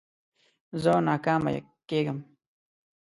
زه 0.81 0.91
ناکامه 1.07 1.51
کېږم. 1.89 2.19